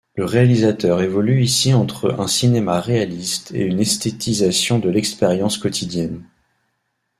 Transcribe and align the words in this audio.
Le 0.15 0.25
réalisateur 0.25 1.03
évolue 1.03 1.43
ici 1.43 1.75
entre 1.75 2.19
un 2.19 2.25
cinéma 2.25 2.79
réaliste 2.81 3.51
et 3.53 3.61
une 3.61 3.79
esthétisation 3.79 4.79
de 4.79 4.89
l’expérience 4.89 5.59
quotidienne. 5.59 6.23